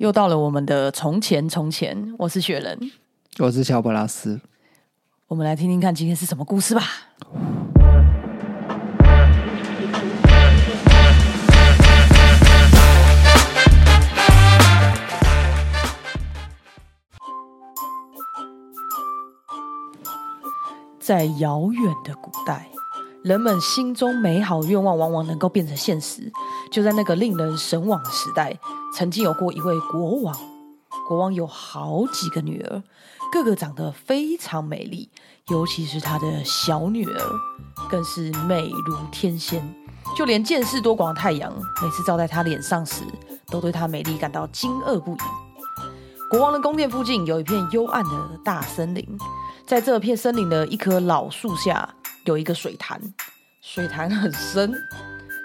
[0.00, 2.90] 又到了我们的从前从前，我是雪人，
[3.38, 4.40] 我是乔布拉斯。
[5.28, 6.82] 我们来听听看今天是什么故事吧。
[20.98, 22.70] 在遥远的古代，
[23.22, 26.32] 人们心中美好愿望往往能够变成现实。
[26.70, 28.58] 就在那个令人神往的时代，
[28.94, 30.36] 曾经有过一位国王。
[31.06, 32.82] 国王有好几个女儿，
[33.32, 35.08] 个个长得非常美丽，
[35.48, 37.20] 尤其是他的小女儿，
[37.88, 39.74] 更是美如天仙。
[40.16, 43.02] 就连见识多广的太阳，每次照在她脸上时，
[43.48, 45.18] 都对她美丽感到惊愕不已。
[46.30, 49.06] 国王的宫殿附近有一片幽暗的大森林，
[49.66, 51.88] 在这片森林的一棵老树下，
[52.24, 53.00] 有一个水潭，
[53.60, 54.72] 水潭很深。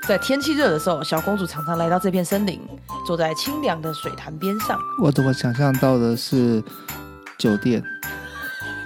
[0.07, 2.61] 在天气热的时候，小公主常常来到这片森林，
[3.07, 4.79] 坐在清凉的水潭边上。
[5.01, 6.63] 我怎么想象到的是
[7.39, 7.83] 酒店？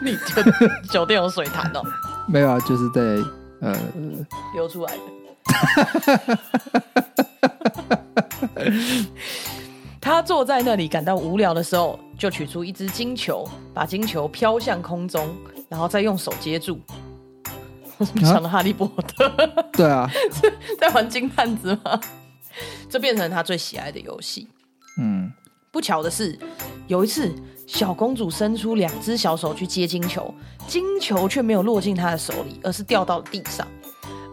[0.01, 0.41] 你就
[0.89, 1.83] 酒店有水潭哦？
[2.25, 3.01] 没有啊，就是在
[3.59, 3.77] 呃
[4.55, 5.01] 流出来的。
[9.99, 15.35] 他坐在那里感到无聊的时候，就取出一只金球，把金球飘向空中，
[15.67, 16.79] 然后再用手接住。
[17.99, 19.29] 我怎么想到哈利波特？
[19.73, 20.09] 对啊，
[20.79, 21.99] 在玩金探子吗？
[22.89, 24.47] 这变成他最喜爱的游戏。
[24.97, 25.31] 嗯，
[25.69, 26.37] 不巧的是，
[26.87, 27.31] 有一次
[27.67, 30.33] 小公主伸出两只小手去接金球，
[30.67, 33.67] 金球却没有落进她的手里，而是掉到了地上，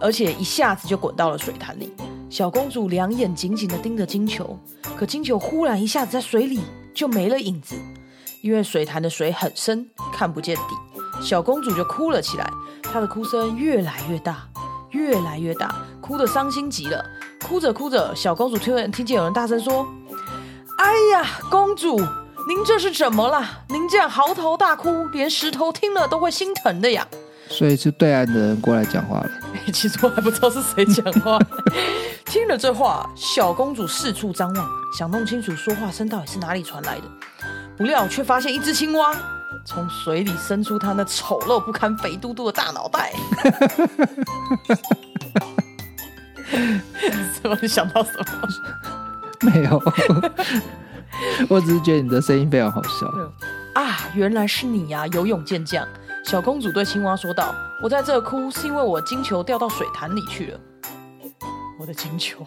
[0.00, 1.92] 而且一下子就滚到了水潭里。
[2.30, 4.58] 小公主两眼紧紧的盯着金球，
[4.96, 6.60] 可金球忽然一下子在水里
[6.94, 7.76] 就没了影子，
[8.42, 11.22] 因为水潭的水很深，看不见底。
[11.22, 12.50] 小公主就哭了起来，
[12.92, 14.48] 她的哭声越来越大，
[14.90, 17.04] 越来越大，哭得伤心极了。
[17.46, 19.86] 哭着哭着，小公主突然听见有人大声说
[20.78, 21.98] ：“哎呀，公主，
[22.48, 23.44] 您这是怎么了？
[23.68, 27.06] 您这样嚎啕大哭，连石头听了都会心疼的呀！”
[27.48, 29.30] 所以是对岸的人过来讲话了。
[29.72, 31.38] 其实我还不知道是谁讲话。
[32.26, 34.68] 听了这话，小公主四处张望，
[34.98, 37.04] 想弄清楚说话声到底是哪里传来的，
[37.76, 39.14] 不料却发现一只青蛙。
[39.64, 43.12] 从水里伸出他那丑陋不堪、肥嘟嘟的大脑袋，
[47.42, 47.58] 怎么？
[47.60, 48.24] 你想到什么？
[49.42, 49.82] 没有，
[51.48, 53.06] 我只是觉得你的声音非常好笑。
[53.74, 55.86] 啊，原来是你呀，游泳健将！
[56.24, 60.58] 小公主对青蛙说道：“我在这哭，是因为我金球掉到水潭里去了。
[61.78, 62.38] 我的金球，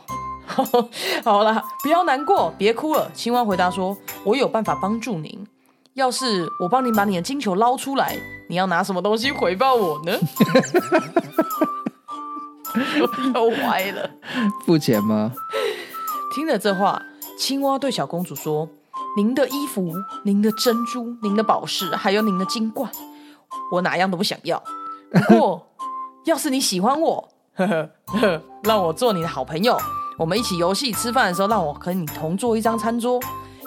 [1.24, 3.96] 好了，不要难过，别哭了。”青蛙回答说
[4.26, 5.46] ：“我有办法帮助您。”
[6.00, 8.18] 要是我帮你把你的金球捞出来，
[8.48, 10.18] 你要拿什么东西回报我呢？
[13.34, 14.10] 又歪了，
[14.66, 15.34] 付钱吗？
[16.34, 17.02] 听了这话，
[17.38, 18.70] 青蛙对小公主说
[19.18, 19.94] ：“您的衣服、
[20.24, 22.90] 您的珍珠、您的宝石，还有您的金冠，
[23.74, 24.64] 我哪样都不想要。
[25.12, 25.68] 不过，
[26.26, 29.78] 要是你喜欢我，呵呵呵，让我做你的好朋友，
[30.18, 33.20] 我们一起游戏、吃饭的时候，让我和你同坐一张餐桌，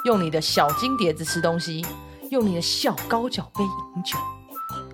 [0.07, 1.85] 用你的小金碟子吃东西。”
[2.33, 4.17] 用你的小高脚杯饮酒，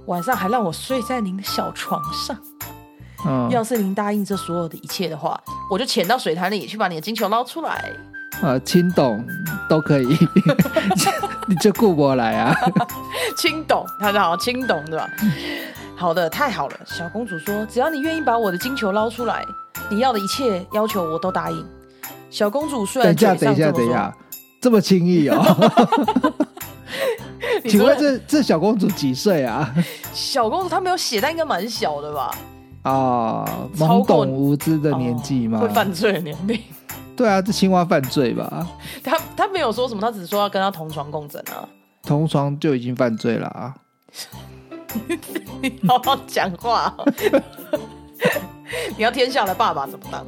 [0.07, 2.37] 晚上还让我睡在您的小床上。
[3.25, 5.41] 嗯，要是您答应这所有的一切的话，
[5.71, 7.93] 我就潜到水潭里去把你的金球捞出来。
[8.43, 9.25] 啊，青董
[9.69, 10.19] 都可以，
[11.47, 12.53] 你就顾我来啊。
[13.39, 15.09] 青董，他好，青董对吧？
[15.97, 16.81] 好的，太好了。
[16.87, 19.47] 小公主说：“只要你愿意把我的金球捞出来，
[19.89, 21.65] 你要的一切要求我都答应。”
[22.31, 24.13] 小公主虽然等一下，等一下，等一下，
[24.61, 25.41] 这么轻易哦。
[27.69, 29.73] 请问这这小公主几岁啊？
[30.13, 32.35] 小公主她没有写，但应该蛮小的吧？
[32.83, 33.45] 啊，
[33.77, 35.59] 懵懂无知的年纪吗？
[35.61, 36.61] 会犯罪的年龄？
[37.17, 38.67] 对啊，这青蛙犯罪吧？
[39.03, 41.69] 他他没有说什么，他只是说要跟他同床共枕啊。
[42.03, 43.75] 同床就已经犯罪了啊！
[45.61, 46.95] 你好好讲话，
[48.97, 50.25] 你要天下的爸爸怎么当？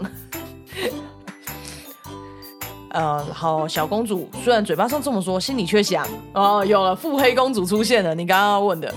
[2.91, 8.15] 呃，好，小公主虽然嘴巴上这么说，心里却想：哦，有了，腹黑公主出现了。
[8.15, 8.93] 你刚刚问的，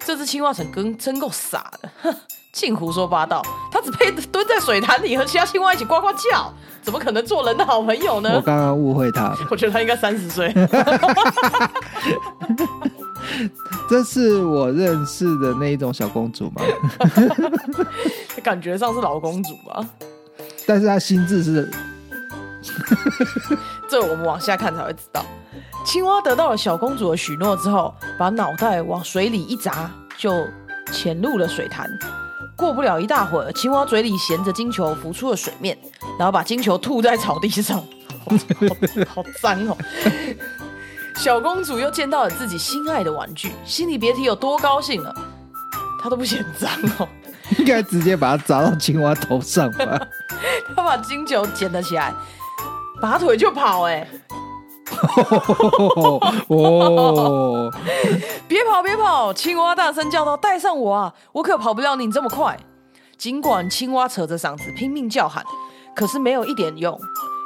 [0.00, 2.14] 这只青蛙真跟真够傻的，哼，
[2.52, 3.42] 净胡说八道。
[3.70, 6.50] 它只配蹲在水潭里和其他青蛙一起呱呱叫，
[6.80, 8.32] 怎么可能做人的好朋友呢？
[8.34, 10.50] 我刚刚误会他， 我觉得他应该三十岁。
[13.90, 16.62] 这是我认识的那一种小公主吗？
[18.42, 19.86] 感觉上是老公主吧，
[20.66, 21.70] 但是她心智是。
[23.88, 25.24] 这我们往下看才会知道。
[25.84, 30.46] 青蛙得到了小公主的许诺之后，把脑袋往水里一砸，就
[30.92, 31.90] 潜入了水潭。
[32.56, 35.76] 过不了一大会儿，青蛙嘴里衔着金球浮出了水面，
[36.18, 37.84] 然后把金球吐在草地上，
[39.08, 39.76] 好脏哦！
[41.16, 45.14] 小公主又见到了自己心爱的玩具，心里别提有多高兴了。
[46.02, 47.08] 她都不嫌脏哦，
[47.58, 50.00] 应该直接把它砸到青蛙头上吧。
[50.74, 52.14] 她把金球捡了起来，
[53.04, 53.82] 拔腿就跑。
[53.82, 54.08] 哎，
[56.48, 57.70] 哦，
[58.48, 59.30] 别跑别跑！
[59.30, 62.58] 青蛙大声叫道：“带上我啊，我可跑不了你这么快。”
[63.18, 65.44] 尽管青蛙扯着嗓子拼命叫喊，
[65.94, 66.98] 可是没有一点用。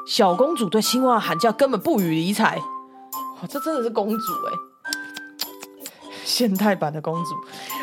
[0.07, 2.57] 小公主对青蛙喊叫根本不予理睬。
[3.41, 4.53] 哇，这真的是公主哎，
[6.25, 7.35] 现代版的公主，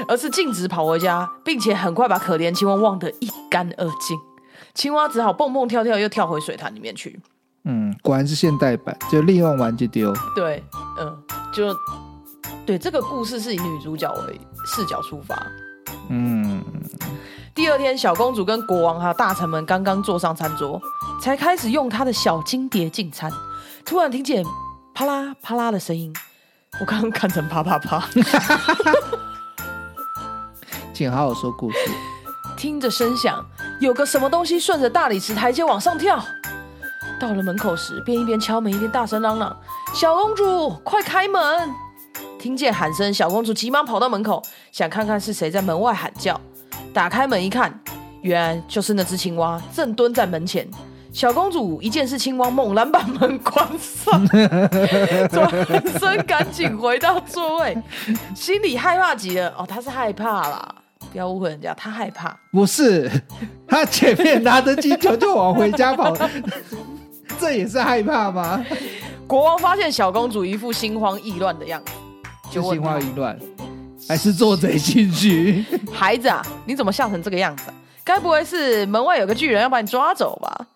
[0.07, 4.18] 而是径直跑回家，并且很快把可怜青蛙忘得一干二净。
[4.74, 7.19] 青蛙只好蹦蹦跳跳，又跳回水潭里面去。
[7.65, 10.13] 嗯，果然是现代版，就利用完就丢。
[10.35, 10.63] 对，
[11.00, 11.17] 嗯，
[11.53, 11.75] 就
[12.65, 15.35] 对，这个故事是以女主角为视角出发。
[16.09, 16.63] 嗯。
[17.56, 20.81] 第二天，小公主跟国王还有大臣们刚刚坐上餐桌，
[21.21, 23.31] 才开始用她的小金碟进餐。
[23.85, 24.44] 突然听见
[24.94, 26.13] 啪啦啪啦的声音，
[26.81, 28.07] 我刚刚看成啪啪啪。
[30.94, 31.77] 请好好说故事。
[32.57, 33.44] 听着声响，
[33.79, 36.21] 有个什么东西顺着大理石台阶往上跳。
[37.19, 39.56] 到了门口时，便一边敲门一边大声嚷嚷
[39.95, 41.69] ：“小公主，快开门！”
[42.39, 44.41] 听见喊声，小公主急忙跑到门口，
[44.71, 46.39] 想看看是谁在门外喊叫。
[46.94, 47.79] 打开门一看，
[48.21, 50.67] 原来就是那只青蛙正蹲在门前。
[51.12, 54.27] 小公主一见是青蛙，猛然把门关上，
[55.31, 55.50] 转
[55.97, 57.77] 身赶紧回到座位，
[58.35, 59.53] 心里害怕极了。
[59.57, 60.75] 哦，她是害怕啦，
[61.11, 62.38] 不要误会人家，她害怕。
[62.51, 63.09] 不是，
[63.65, 66.13] 她前面拿着金球就往回家跑，
[67.39, 68.63] 这也是害怕吗？
[69.27, 71.92] 国王发现小公主一副心慌意乱的样子，
[72.51, 73.38] 就心慌意乱。
[74.07, 77.63] 还是做贼心虚， 孩子啊，你怎么吓成这个样子？
[78.04, 80.68] 该不会是门外有个巨人要把你抓走吧？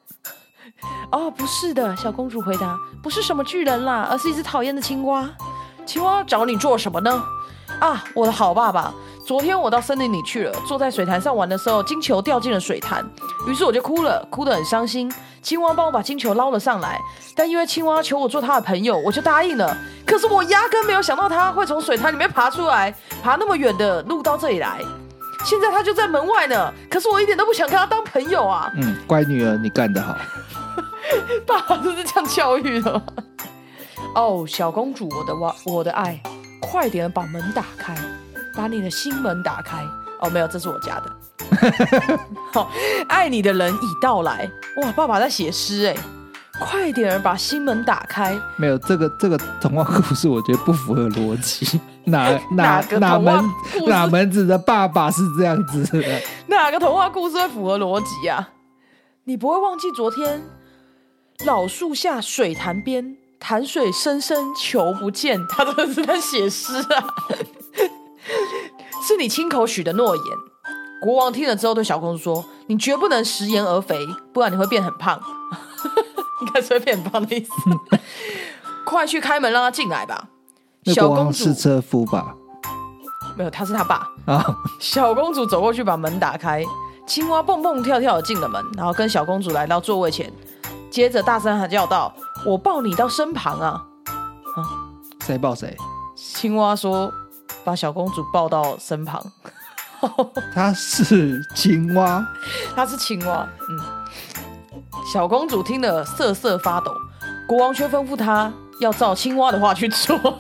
[1.12, 5.30] 哦，不是的，小公主回答，不是什么巨人啦，而是一只讨厌的青蛙。
[5.86, 7.24] 青蛙找你做什么呢？
[7.80, 8.92] 啊，我的好爸爸，
[9.30, 13.08] 昨天我到森林里去了，坐在水潭上玩的时候，金球掉进了水潭，
[13.48, 15.08] 于是我就哭了，哭得很伤心。
[15.44, 17.00] 青蛙帮我把金球捞了上来，
[17.36, 19.78] 但因为青蛙求我做他的朋友，我就答应了。
[20.04, 22.92] 可是我压根没有想到他会从水潭里面爬出来，
[23.22, 24.80] 爬那么远的路到这里来。
[25.46, 28.72] 现在他就在门外呢，可是我一点都不想跟他当朋友啊。
[28.78, 30.18] 嗯，乖女儿，你干得好。
[31.46, 33.00] 爸爸就是这样教育的。
[34.16, 36.20] 哦，小公主，我的哇，我的爱，
[36.60, 37.96] 快点把门打开，
[38.59, 39.88] 把你的心门打开。
[40.19, 41.09] 哦，没有，这是我家的。
[42.51, 42.69] 好，
[43.07, 44.51] 爱你的人已到来。
[44.81, 45.95] 哇，爸爸在写诗哎，
[46.59, 48.38] 快点把心门打开。
[48.57, 51.79] 没有这个这个童话故事，我觉得不符合逻辑。
[52.03, 53.50] 哪哪哪门
[53.88, 56.21] 哪门子的爸爸是这样子的？
[56.47, 58.50] 哪个童话故事会符合逻辑啊？
[59.23, 60.44] 你不会忘记昨天
[61.45, 65.39] 老树下水潭边，潭水深深求不见。
[65.47, 67.45] 他真的是在写诗啊，是
[69.19, 70.25] 你亲口许的诺言。
[71.01, 73.98] 国王听了之后，对小公主说：“你绝不能食言而肥，
[74.33, 75.21] 不然你会变很胖。
[76.42, 77.51] 应该是会变胖的意思。
[78.86, 80.27] 快去开门，让他进来吧。”
[80.94, 82.33] 小公主是车夫吧？
[83.38, 84.44] 没有，他是他爸啊。
[84.80, 86.63] 小公主走过去，把门打开，
[87.06, 90.31] 青蛙蹦蹦跳跳的进了门，然后跟小公主来到座位前，
[90.89, 92.13] 接着大声喊叫道
[92.45, 93.86] ：“我抱你到身旁啊！”
[94.57, 94.68] 啊，
[95.25, 95.77] 谁抱谁？
[96.16, 97.09] 青蛙说
[97.63, 99.23] ：“把小公主抱到身旁。
[100.56, 102.25] ”她是青蛙，
[102.75, 103.47] 她是青蛙。
[103.69, 103.80] 嗯，
[105.11, 106.94] 小公主听得瑟瑟发抖，
[107.47, 110.18] 国王却吩咐她要照青蛙的话去做。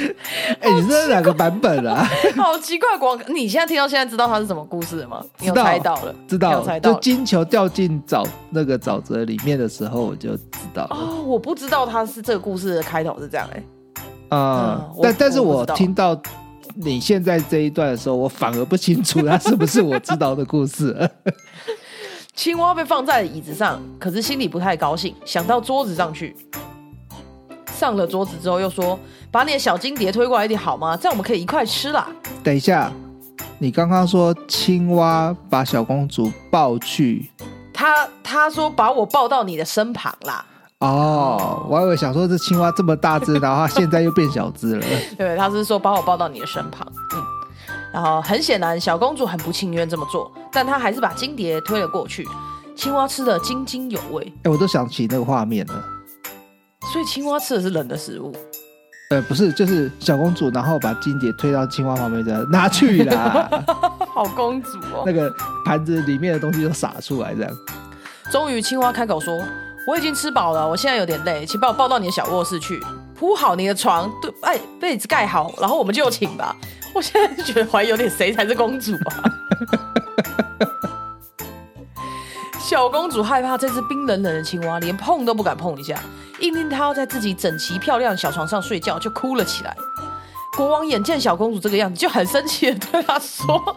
[0.60, 2.06] 哎，你这是哪个版本啊？
[2.36, 5.24] 好奇怪，广，你现在听到现在知道它是什么故事了吗？
[5.38, 10.86] 你有猜到了，知道，猜到就金球掉进沼那个沼泽里面的时候，我就知道。
[10.90, 13.62] 哦，我不知道它是这个故事的开头是这样哎。
[14.36, 16.20] 啊，但但是我听到
[16.74, 21.10] 你现在这一段的时候，我反而不清楚它是不是我知道的故事。
[22.32, 26.34] 青蛙被放在椅子上，可是心里不太高兴，想到桌子上去。
[27.76, 28.98] 上了桌子之后，又说
[29.30, 30.96] ：“把你的小金碟推过来一点好吗？
[30.96, 32.08] 这样我们可以一块吃啦。”
[32.42, 32.90] 等一下，
[33.58, 37.30] 你刚刚说青蛙把小公主抱去，
[37.72, 40.44] 他他说把我抱到你的身旁啦。
[40.80, 44.86] 哦，我还以为想说这青蛙这么大只，然后它现在又变小只了。
[45.18, 47.22] 对，他是说把我抱到你的身旁，嗯，
[47.92, 52.26] 然后很显然小公主很不情愿这么做，但她还是把金蝶推了过去。
[52.74, 55.84] 青蛙吃的津津有味，哎，我都想起那个画面了。
[56.90, 58.34] 所以青蛙吃的是冷的食物？
[59.10, 63.48] 呃，不是，就是小公主，然后把金蝶推到青蛙旁边的拿去啦。
[64.14, 65.28] 好公主哦，那个
[65.64, 67.52] 盘子里面的东西都洒出来，这样。
[68.30, 69.42] 终于青蛙开口说。
[69.86, 72.78] 我已经吃饱了，我现在有点累，请把我抱到你的小卧室去，
[73.16, 76.54] 铺好你的床，对，哎，被子盖好，然后我们就请吧。
[76.94, 79.24] 我现在觉得怀疑有点谁才是公主啊？
[82.70, 86.00] 小公主害怕这只冰冷冷的青蛙，连碰都不敢碰一下，
[86.38, 89.76] 硬令她要在自己整齐漂亮的小床上睡觉，就哭了起来。
[90.56, 93.76] 国王眼见小公主这个样子，就很生气的对她说：“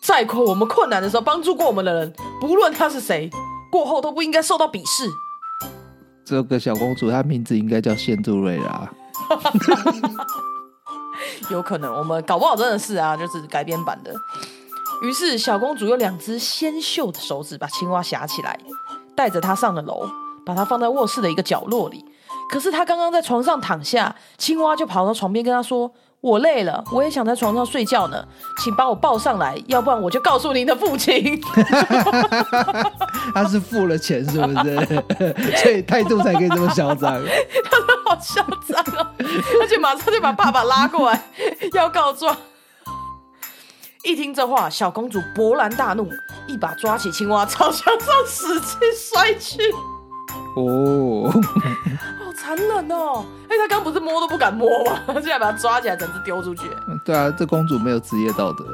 [0.00, 3.28] 在过我们困难的时候帮助过我们的人，不论他是谁，
[3.72, 5.10] 过后都不应该受到鄙视。”
[6.24, 8.88] 这个小公主她名字应该叫仙杜瑞拉。
[11.50, 14.14] 有可能，我们搞不好真的是啊，就是改编版的。
[15.02, 18.58] 于是小公主用两只纤秀的手指把青蛙夹起来，
[19.14, 20.08] 带着它上了楼，
[20.44, 22.04] 把它放在卧室的一个角落里。
[22.50, 28.24] 可是她刚刚在床上躺下，青蛙就跑到床边跟她说：“我累了，我也想在床上睡觉呢，
[28.62, 31.40] 请把我抱上来，要不然我就告诉您的父亲。”
[33.34, 34.86] 他是付了钱是不是？
[35.60, 37.20] 所以态度才可以这么嚣张。
[37.70, 39.12] 他好嚣张啊！
[39.60, 41.22] 而且马上就把爸爸拉过来
[41.72, 42.34] 要告状。
[44.06, 46.08] 一听这话，小公主勃然大怒，
[46.46, 49.58] 一把抓起青蛙朝墙上使劲摔去。
[50.54, 51.28] 哦，
[52.24, 53.24] 好残忍哦！
[53.50, 55.00] 哎，他刚不是摸都不敢摸吗？
[55.14, 56.70] 现在把他抓起来，整只丢出去。
[57.04, 58.64] 对啊，这公主没有职业道德。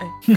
[0.00, 0.10] 哎，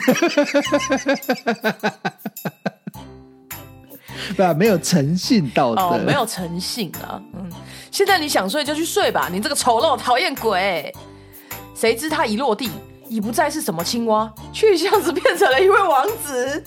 [4.38, 7.20] 对啊，没有诚信道德，没有诚信啊。
[7.34, 7.52] 嗯，
[7.90, 10.94] 现在你想睡就去睡吧，你这个丑陋讨厌鬼！
[11.74, 12.72] 谁知他一落地，
[13.10, 16.64] 已不再是什么青蛙，却像是变成了一位王子。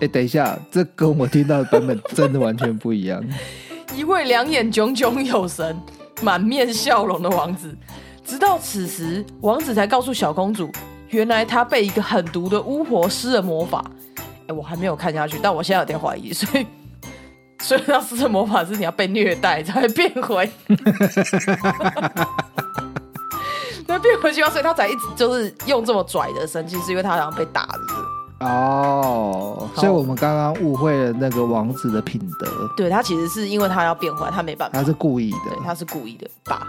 [0.00, 3.22] 哎，等一下，这跟我听到的版本真的完全不一样。
[3.96, 5.74] 一位两眼炯炯有神、
[6.20, 7.74] 满面笑容的王子，
[8.24, 10.70] 直到此时，王子才告诉小公主，
[11.08, 13.82] 原来他被一个狠毒的巫婆施了魔法。
[14.48, 16.66] 哎，我还没有看下去，但我现在有点怀疑，所以，
[17.62, 20.50] 所以要施的魔法是你要被虐待才会变回。
[23.86, 27.78] 那变回去所以他才一直就是用这么拽的生气，是因为他好像被打了。
[28.40, 32.46] 哦，所以我们刚刚误会了那个王子的品德。
[32.76, 36.28] 对他其实是因为他要变坏，他没办法，他是故意的，对，他是故意的。
[36.44, 36.66] 爸，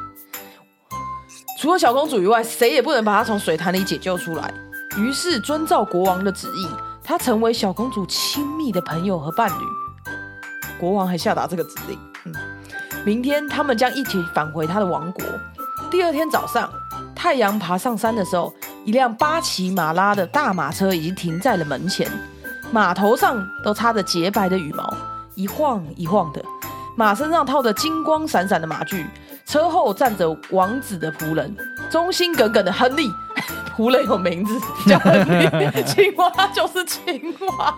[1.60, 4.54] 除了小公主以外，谁也不能把他从水潭里解救出来。
[4.98, 6.68] 于是遵照国王的旨意，
[7.04, 9.64] 他成为小公主亲密的朋友和伴侣。
[10.80, 12.34] 国王还下达这个指令：嗯，
[13.04, 15.24] 明天他们将一起返回他的王国。
[15.92, 16.70] 第二天早上，
[17.28, 18.54] 太阳爬上山的时候。
[18.86, 22.10] 一辆八骑马拉的大马车已经停在了门前，
[22.72, 24.96] 马头上都插着洁白的羽毛，
[25.36, 26.42] 一晃一晃的。
[26.96, 29.06] 马身上套着金光闪闪的马具，
[29.46, 31.54] 车后站着王子的仆人，
[31.92, 33.12] 忠心耿耿的亨利。
[33.76, 34.58] 仆人有名字
[34.88, 37.78] 叫亨利，青蛙就是青蛙。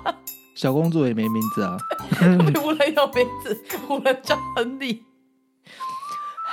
[0.54, 1.76] 小公主也没名字啊。
[2.54, 5.04] 仆人有名字，仆人叫亨利。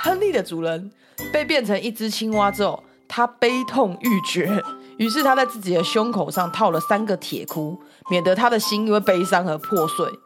[0.01, 0.91] 亨利的主人
[1.31, 2.83] 被变成一只青蛙之后。
[3.07, 4.63] 他悲痛欲绝，
[4.97, 10.05] 于是他在自己的胸口上套了三个铁箍，免得他的心因为悲伤而破碎。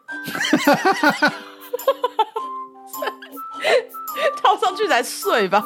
[4.42, 5.64] 套上去才睡吧。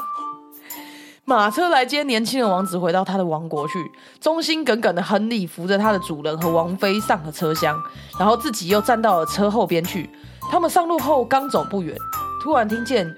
[1.27, 3.91] 马车来接年轻的王子回到他的王国去。
[4.21, 7.75] 忠心耿耿的亨利扶着他的主人和王妃上了车厢，
[8.19, 10.07] 然后自己又站到了车后边去。
[10.51, 11.97] 他们上路后刚走不远，
[12.43, 13.11] 突然听见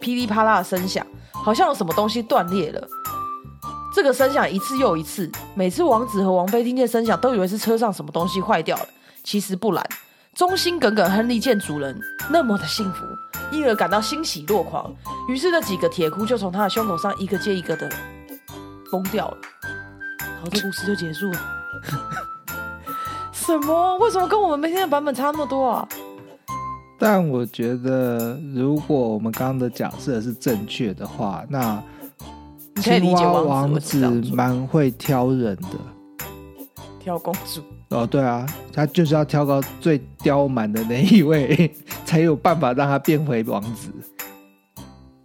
[0.00, 2.88] 噼里啪啦的声响，好像有什么东西断裂了。
[3.92, 8.86] 这个声响一次又一次，每次王子和王妃听见声响，都以为是车上什么东西坏掉了。
[9.24, 9.84] 其实不然，
[10.32, 13.04] 忠心耿耿亨利见主人那么的幸福，
[13.50, 14.94] 因而感到欣喜若狂。
[15.28, 17.90] 于是那几个铁箍就从他的胸口上一个接一个的
[18.92, 19.36] 崩掉了。
[20.18, 21.38] 然后，这故事就结束了。
[23.32, 23.98] 什么？
[23.98, 25.88] 为什么跟我们每天的版本差那么多啊？
[26.96, 31.82] 但我觉得，如果我们刚刚的假设是正确的话，那。
[32.80, 33.98] 青蛙王子
[34.32, 36.24] 蛮会挑人的，
[36.98, 37.62] 挑公主。
[37.90, 43.90] 哦，对啊，他就是要挑个最刁蛮的那一位，才有办法让他变回王子。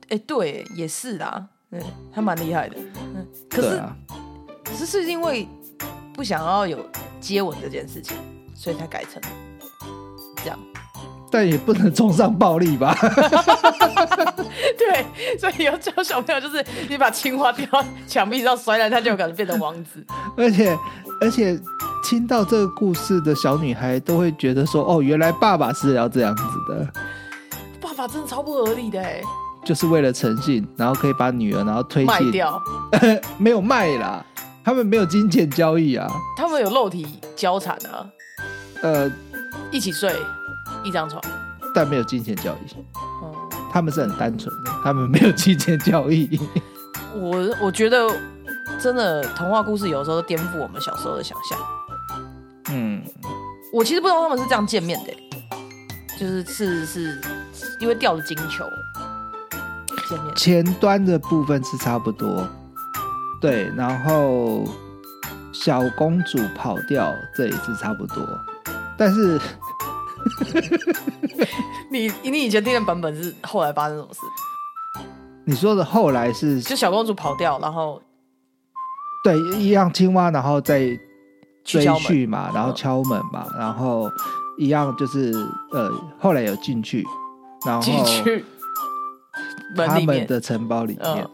[0.10, 1.82] 哎，对，也是啦，嗯，
[2.12, 2.76] 他蛮厉害的，
[3.16, 3.84] 嗯，可是，
[4.64, 5.48] 可是是因为
[6.14, 6.84] 不想要有
[7.20, 8.18] 接吻这件事情，
[8.56, 9.22] 所以才改成
[10.38, 10.58] 这样。
[11.36, 12.96] 但也不能崇尚暴力吧？
[14.78, 15.06] 对，
[15.38, 20.02] 所以要教小朋友，就是你把青蛙丢到墙壁上摔烂，他就有可能变成王子。
[20.38, 20.78] 而且，
[21.20, 21.60] 而且
[22.02, 26.88] 听到这个故事的小女孩都会觉得说：“哦，原来爸爸是要这样子的。”
[27.84, 29.22] 爸爸真的超不合理的哎！
[29.66, 32.64] 就是为了诚信，然后可以把女儿然后推卖掉，
[33.38, 34.26] 没有卖啦，
[34.64, 38.08] 他们没有金钱交易啊，他们有肉体交缠啊，
[38.82, 39.12] 呃，
[39.70, 40.16] 一起睡。
[40.86, 41.22] 一张床，
[41.74, 42.74] 但没有金钱交易。
[43.22, 43.36] 哦，
[43.72, 46.40] 他们是很单纯的，他们没有金钱交易。
[47.14, 48.08] 我我觉得
[48.80, 51.58] 真的童话故事有时候颠覆我们小时候的想象。
[52.70, 53.02] 嗯，
[53.74, 55.14] 我其实不知道他们是这样见面的，
[56.20, 57.22] 就是是是
[57.80, 58.66] 因为掉了金球
[60.10, 60.36] 见面。
[60.36, 62.48] 前端的部分是差不多，
[63.40, 64.66] 对，然后
[65.54, 68.28] 小公主跑掉这也是差不多，
[68.98, 69.40] 但是
[71.92, 74.20] 你你以前听的版本是后来发生什么事？
[75.46, 78.02] 你说的后来是就小公主跑掉，然后
[79.24, 80.88] 对一样青蛙，然后再
[81.64, 84.10] 追去嘛，然后敲门嘛，然后
[84.58, 85.32] 一样就是
[85.72, 87.06] 呃后来有进去，
[87.66, 88.44] 然后进去
[89.76, 91.28] 他们的城堡里面，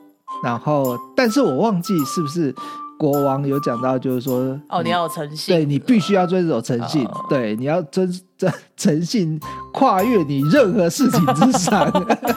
[0.43, 2.53] 然后但是我忘记是不是
[3.01, 9.39] 国王有讲到，就是说哦你要有诚信，对你必须要遵守诚信，对你要遵遵诚信
[9.73, 11.91] 跨越你任何事情之上。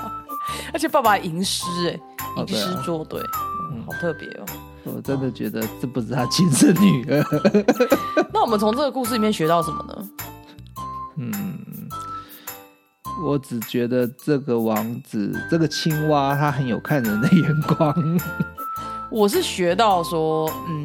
[0.73, 1.67] 而且爸爸吟诗
[2.39, 3.21] 哎，吟诗作对，
[3.85, 4.47] 好特别哦！
[4.85, 7.23] 我真的觉得这不是他亲生女儿。
[8.33, 10.09] 那我们从这个故事里面学到什么呢？
[11.19, 11.59] 嗯，
[13.23, 18.19] 我只觉得这个王子，这个青蛙，他很有看人的眼光。
[19.15, 20.85] 我是学到说，嗯，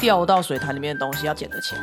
[0.00, 1.82] 掉到水潭里面的东西要捡得起来。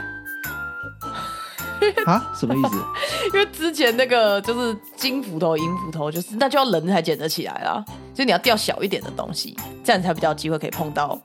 [2.06, 2.76] 啊，什么意思？
[3.34, 7.82] 因为之前那个就是金斧头、银斧头，就是那就要人才捡得起来啦。
[8.14, 9.56] 所以你要掉小一点的东西，
[9.86, 11.18] 这样才比较机会可以碰到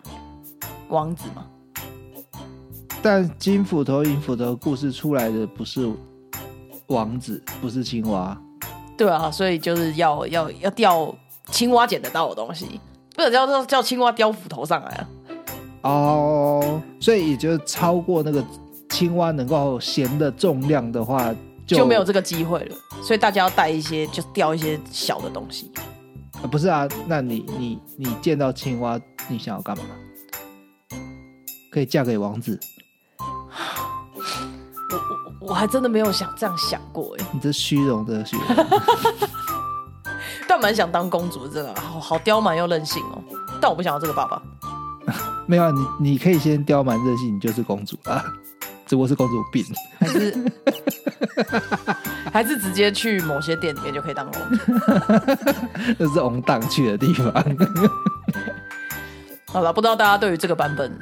[0.90, 1.44] 王子嘛。
[3.02, 5.90] 但金斧头、银斧头故事出来的不是
[6.87, 8.40] 王子，不是青蛙。
[8.97, 11.12] 对啊，所以就是要要要掉
[11.54, 12.80] 青蛙捡得到的东西，
[13.14, 15.08] 不能叫叫青蛙叼斧头上来啊。
[15.82, 18.44] 哦，所以也就超过那个。
[18.90, 21.34] 青蛙能够衔的重量的话，
[21.66, 22.76] 就没有这个机会了。
[23.02, 25.73] 所以大家要带一些，就掉一些小的东西。
[26.40, 29.84] 啊，不是啊，那你你你见到青蛙，你想要干嘛？
[31.73, 32.60] 可以嫁给王子？
[33.19, 34.97] 我
[35.40, 37.26] 我我还真的没有想这样想过哎。
[37.32, 38.47] 你这虚荣的虚荣。
[40.47, 43.23] 但蛮想当公主，真的好好刁蛮又任性哦。
[43.61, 44.41] 但我不想要这个爸爸。
[45.47, 48.25] 没有，你你可以先刁蛮任性，你就是公主啊。
[48.87, 49.65] 只不过是公主病，
[49.99, 50.52] 还是
[52.30, 54.73] 还是直接去某些店里面就可以当公主？
[55.97, 57.33] 那是红荡去的地方。
[59.47, 60.99] 好了，不知道大家对于这个版本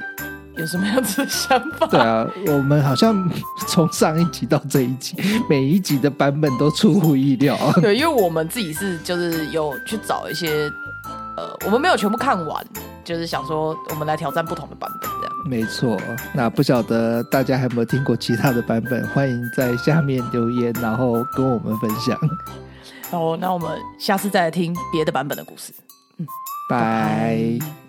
[0.55, 1.87] 有什么样子的想法？
[1.87, 3.29] 对啊，我们好像
[3.67, 5.15] 从上一集到这一集，
[5.49, 7.57] 每一集的版本都出乎意料。
[7.81, 10.71] 对，因为我们自己是就是有去找一些，
[11.37, 12.65] 呃，我们没有全部看完，
[13.03, 15.33] 就是想说我们来挑战不同的版本这样。
[15.45, 15.99] 没错，
[16.33, 19.05] 那不晓得大家还有没有听过其他的版本？
[19.09, 22.17] 欢迎在下面留言，然后跟我们分享。
[23.09, 25.73] 好，那我们下次再来听别的版本的故事。
[26.17, 26.25] 嗯，
[26.69, 27.82] 拜。